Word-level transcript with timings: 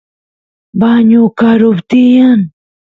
bañu 0.79 1.21
karup 1.39 1.77
tiyan 1.89 2.39